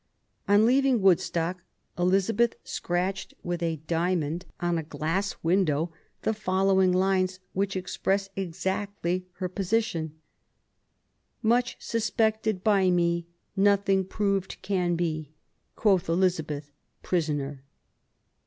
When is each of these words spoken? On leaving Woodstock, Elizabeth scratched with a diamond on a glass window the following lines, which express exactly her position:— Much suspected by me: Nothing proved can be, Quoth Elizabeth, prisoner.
On 0.47 0.65
leaving 0.65 0.99
Woodstock, 0.99 1.61
Elizabeth 1.95 2.55
scratched 2.63 3.35
with 3.43 3.61
a 3.61 3.75
diamond 3.85 4.45
on 4.59 4.79
a 4.79 4.83
glass 4.83 5.35
window 5.43 5.93
the 6.23 6.33
following 6.33 6.91
lines, 6.91 7.39
which 7.53 7.75
express 7.75 8.27
exactly 8.35 9.27
her 9.33 9.47
position:— 9.47 10.13
Much 11.53 11.75
suspected 11.79 12.63
by 12.63 12.89
me: 12.89 13.27
Nothing 13.55 14.03
proved 14.03 14.57
can 14.63 14.95
be, 14.95 15.29
Quoth 15.75 16.09
Elizabeth, 16.09 16.71
prisoner. 17.03 17.63